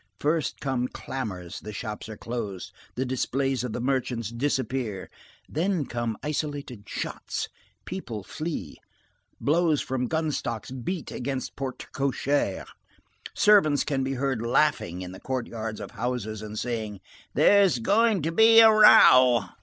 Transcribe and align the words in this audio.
First 0.19 0.59
come 0.61 0.87
clamors, 0.87 1.59
the 1.59 1.71
shops 1.71 2.09
are 2.09 2.17
closed, 2.17 2.73
the 2.95 3.05
displays 3.05 3.63
of 3.63 3.71
the 3.71 3.79
merchants 3.79 4.31
disappear; 4.31 5.11
then 5.47 5.85
come 5.85 6.17
isolated 6.23 6.85
shots; 6.89 7.49
people 7.85 8.23
flee; 8.23 8.77
blows 9.39 9.79
from 9.79 10.07
gun 10.07 10.31
stocks 10.31 10.71
beat 10.71 11.11
against 11.11 11.55
portes 11.55 11.85
cochères, 11.93 12.65
servants 13.35 13.83
can 13.83 14.03
be 14.03 14.13
heard 14.13 14.41
laughing 14.41 15.03
in 15.03 15.11
the 15.11 15.19
courtyards 15.19 15.79
of 15.79 15.91
houses 15.91 16.41
and 16.41 16.57
saying: 16.57 16.99
"There's 17.35 17.77
going 17.77 18.23
to 18.23 18.31
be 18.31 18.59
a 18.59 18.71
row!" 18.71 19.49